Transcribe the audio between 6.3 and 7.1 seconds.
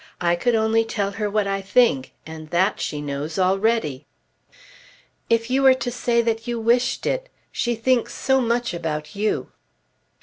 you wished